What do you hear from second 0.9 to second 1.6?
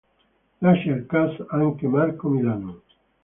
il cast